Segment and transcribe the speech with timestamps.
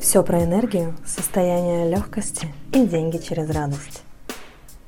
[0.00, 4.02] Все про энергию, состояние легкости и деньги через радость.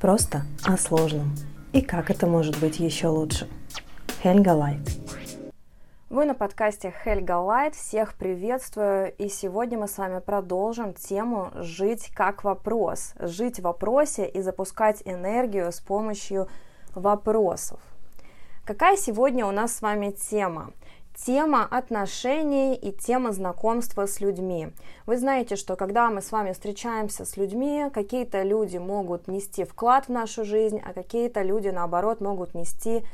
[0.01, 1.37] Просто о сложном.
[1.75, 3.47] И как это может быть еще лучше.
[4.23, 4.81] Хельга Лайт.
[6.09, 7.75] Вы на подкасте Хельга Лайт.
[7.75, 9.13] Всех приветствую.
[9.19, 13.13] И сегодня мы с вами продолжим тему «Жить как вопрос».
[13.21, 16.49] Жить в вопросе и запускать энергию с помощью
[16.95, 17.81] вопросов.
[18.65, 20.71] Какая сегодня у нас с вами тема?
[21.27, 24.69] Тема отношений и тема знакомства с людьми.
[25.07, 30.07] Вы знаете, что когда мы с вами встречаемся с людьми, какие-то люди могут нести вклад
[30.07, 33.05] в нашу жизнь, а какие-то люди, наоборот, могут нести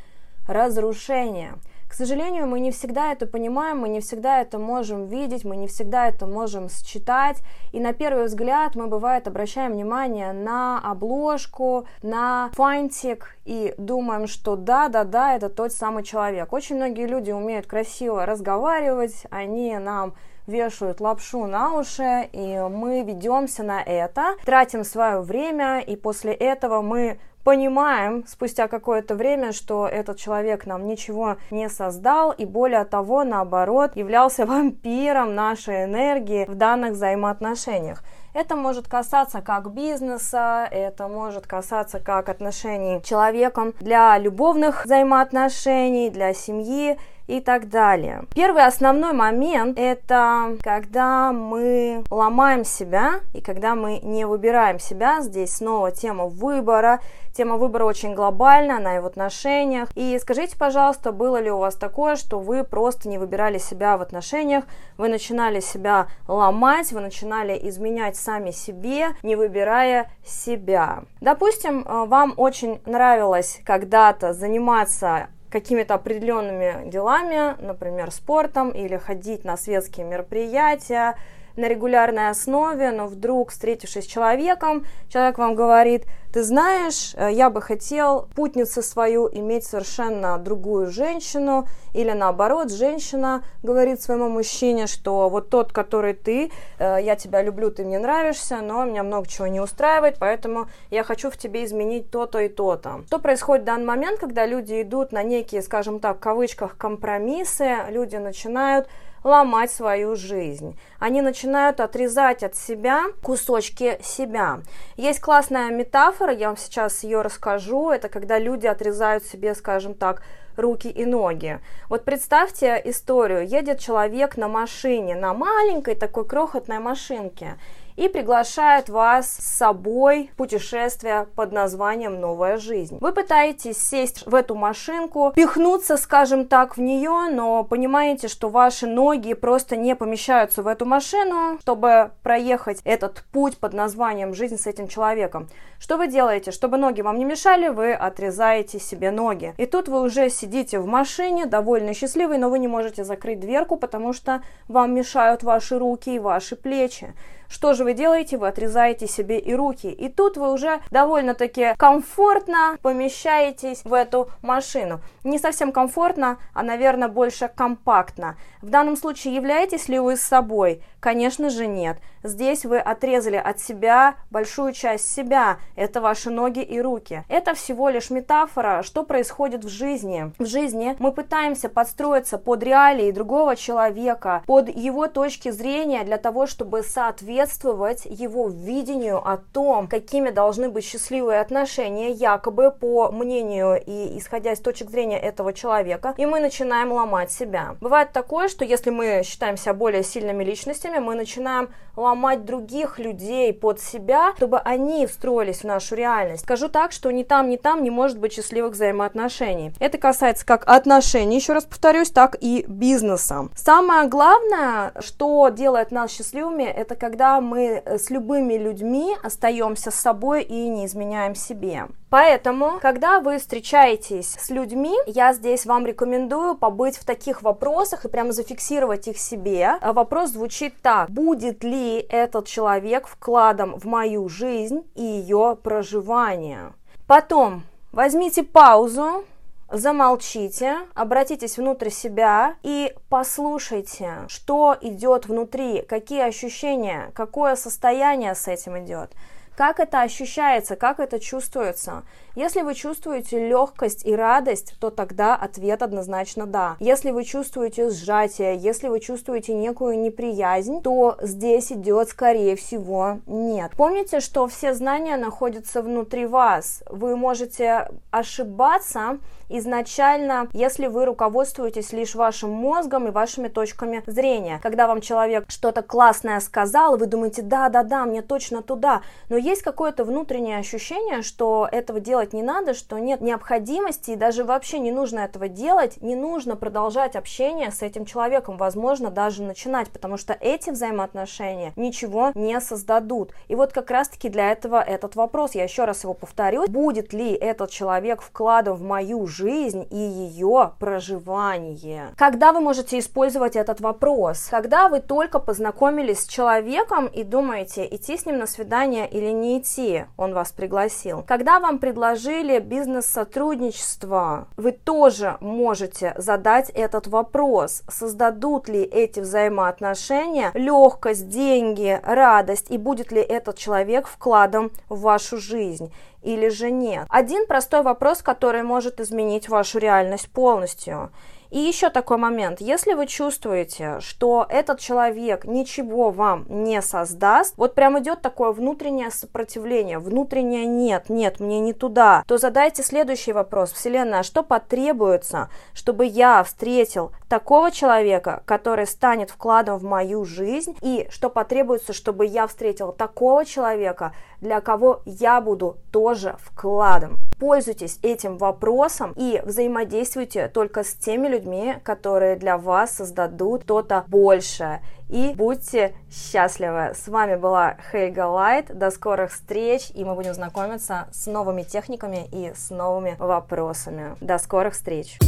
[0.46, 1.54] разрушение.
[1.88, 5.66] К сожалению, мы не всегда это понимаем, мы не всегда это можем видеть, мы не
[5.66, 7.38] всегда это можем считать.
[7.72, 14.54] И на первый взгляд мы, бывает, обращаем внимание на обложку, на фантик и думаем, что
[14.54, 16.52] да-да-да, это тот самый человек.
[16.52, 20.14] Очень многие люди умеют красиво разговаривать, они нам
[20.46, 26.80] вешают лапшу на уши, и мы ведемся на это, тратим свое время, и после этого
[26.80, 27.18] мы
[27.48, 33.92] понимаем спустя какое-то время, что этот человек нам ничего не создал и более того, наоборот,
[33.96, 38.04] являлся вампиром нашей энергии в данных взаимоотношениях.
[38.34, 46.10] Это может касаться как бизнеса, это может касаться как отношений с человеком для любовных взаимоотношений,
[46.10, 48.24] для семьи и так далее.
[48.34, 55.20] Первый основной момент– это когда мы ломаем себя и когда мы не выбираем себя.
[55.20, 57.00] Здесь снова тема выбора.
[57.34, 59.88] Тема выбора очень глобальна, она и в отношениях.
[59.94, 64.02] И скажите, пожалуйста, было ли у вас такое, что вы просто не выбирали себя в
[64.02, 64.64] отношениях,
[64.96, 71.04] вы начинали себя ломать, вы начинали изменять сами себе, не выбирая себя.
[71.20, 79.56] Допустим, э, вам очень нравилось когда-то заниматься какими-то определенными делами, например, спортом или ходить на
[79.56, 81.16] светские мероприятия
[81.56, 87.48] на регулярной основе, но вдруг, встретившись с человеком, человек вам говорит, ты знаешь, э, я
[87.50, 95.28] бы хотел путницу свою иметь совершенно другую женщину, или наоборот, женщина говорит своему мужчине, что
[95.28, 99.46] вот тот, который ты, э, я тебя люблю, ты мне нравишься, но меня много чего
[99.46, 103.02] не устраивает, поэтому я хочу в тебе изменить то-то и то-то.
[103.06, 107.76] Что происходит в данный момент, когда люди идут на некие, скажем так, в кавычках компромиссы,
[107.90, 108.86] люди начинают
[109.24, 110.78] ломать свою жизнь.
[110.98, 114.60] Они начинают отрезать от себя кусочки себя.
[114.96, 117.90] Есть классная метафора, я вам сейчас ее расскажу.
[117.90, 120.22] Это когда люди отрезают себе, скажем так,
[120.56, 121.60] руки и ноги.
[121.88, 123.46] Вот представьте историю.
[123.46, 127.58] Едет человек на машине, на маленькой такой крохотной машинке
[127.98, 132.96] и приглашает вас с собой в путешествие под названием «Новая жизнь».
[133.00, 138.86] Вы пытаетесь сесть в эту машинку, пихнуться, скажем так, в нее, но понимаете, что ваши
[138.86, 144.68] ноги просто не помещаются в эту машину, чтобы проехать этот путь под названием «Жизнь с
[144.68, 145.48] этим человеком».
[145.80, 146.52] Что вы делаете?
[146.52, 149.54] Чтобы ноги вам не мешали, вы отрезаете себе ноги.
[149.58, 153.76] И тут вы уже сидите в машине, довольно счастливый, но вы не можете закрыть дверку,
[153.76, 157.14] потому что вам мешают ваши руки и ваши плечи.
[157.48, 158.36] Что же вы делаете?
[158.36, 159.90] Вы отрезаете себе и руки.
[159.90, 165.00] И тут вы уже довольно-таки комфортно помещаетесь в эту машину.
[165.24, 168.36] Не совсем комфортно, а, наверное, больше компактно.
[168.60, 170.82] В данном случае являетесь ли вы с собой?
[171.00, 171.98] Конечно же нет.
[172.22, 175.58] Здесь вы отрезали от себя большую часть себя.
[175.76, 177.24] Это ваши ноги и руки.
[177.28, 180.32] Это всего лишь метафора, что происходит в жизни.
[180.38, 186.46] В жизни мы пытаемся подстроиться под реалии другого человека, под его точки зрения для того,
[186.46, 194.18] чтобы соответствовать его видению о том, какими должны быть счастливые отношения, якобы по мнению и
[194.18, 196.14] исходя из точек зрения этого человека.
[196.16, 197.76] И мы начинаем ломать себя.
[197.80, 201.68] Бывает такое, что если мы считаемся более сильными личностями, мы начинаем
[201.98, 206.44] ломать других людей под себя, чтобы они встроились в нашу реальность.
[206.44, 209.72] Скажу так, что ни там, ни там не может быть счастливых взаимоотношений.
[209.80, 213.48] Это касается как отношений, еще раз повторюсь, так и бизнеса.
[213.56, 220.42] Самое главное, что делает нас счастливыми, это когда мы с любыми людьми остаемся с собой
[220.42, 221.88] и не изменяем себе.
[222.10, 228.08] Поэтому, когда вы встречаетесь с людьми, я здесь вам рекомендую побыть в таких вопросах и
[228.08, 229.74] прямо зафиксировать их себе.
[229.82, 231.10] Вопрос звучит так.
[231.10, 236.72] Будет ли этот человек вкладом в мою жизнь и ее проживание?
[237.06, 239.24] Потом возьмите паузу,
[239.70, 248.78] замолчите, обратитесь внутрь себя и послушайте, что идет внутри, какие ощущения, какое состояние с этим
[248.78, 249.12] идет.
[249.58, 252.04] Как это ощущается, как это чувствуется?
[252.36, 256.76] Если вы чувствуете легкость и радость, то тогда ответ однозначно да.
[256.78, 263.72] Если вы чувствуете сжатие, если вы чувствуете некую неприязнь, то здесь идет, скорее всего, нет.
[263.76, 266.84] Помните, что все знания находятся внутри вас.
[266.88, 269.18] Вы можете ошибаться,
[269.48, 274.60] изначально, если вы руководствуетесь лишь вашим мозгом и вашими точками зрения.
[274.62, 280.04] Когда вам человек что-то классное сказал, вы думаете, да-да-да, мне точно туда, но есть какое-то
[280.04, 285.20] внутреннее ощущение, что этого делать не надо, что нет необходимости и даже вообще не нужно
[285.20, 290.70] этого делать, не нужно продолжать общение с этим человеком, возможно, даже начинать, потому что эти
[290.70, 293.32] взаимоотношения ничего не создадут.
[293.48, 297.32] И вот как раз-таки для этого этот вопрос, я еще раз его повторю, будет ли
[297.32, 302.14] этот человек вкладом в мою жизнь, и ее проживание.
[302.16, 304.48] Когда вы можете использовать этот вопрос?
[304.50, 309.58] Когда вы только познакомились с человеком и думаете, идти с ним на свидание или не
[309.58, 311.24] идти, он вас пригласил.
[311.26, 317.82] Когда вам предложили бизнес-сотрудничество, вы тоже можете задать этот вопрос.
[317.88, 325.38] Создадут ли эти взаимоотношения легкость, деньги, радость и будет ли этот человек вкладом в вашу
[325.38, 325.92] жизнь?
[326.22, 327.06] или же нет.
[327.08, 331.10] Один простой вопрос, который может изменить вашу реальность полностью.
[331.50, 332.60] И еще такой момент.
[332.60, 339.10] Если вы чувствуете, что этот человек ничего вам не создаст, вот прям идет такое внутреннее
[339.10, 343.72] сопротивление, внутреннее нет, нет, мне не туда, то задайте следующий вопрос.
[343.72, 350.76] Вселенная, а что потребуется, чтобы я встретил такого человека, который станет вкладом в мою жизнь,
[350.82, 357.18] и что потребуется, чтобы я встретил такого человека, для кого я буду тоже вкладом.
[357.38, 364.82] Пользуйтесь этим вопросом и взаимодействуйте только с теми людьми, которые для вас создадут что-то большее.
[365.08, 366.94] И будьте счастливы!
[366.94, 368.76] С вами была Хейга Лайт.
[368.76, 374.16] До скорых встреч, и мы будем знакомиться с новыми техниками и с новыми вопросами.
[374.20, 375.18] До скорых встреч!